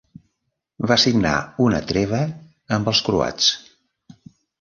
[0.91, 1.33] Va signar
[1.65, 2.21] una treva
[2.79, 3.51] amb els croats.